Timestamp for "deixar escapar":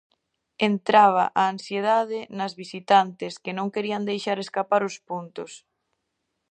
4.11-4.81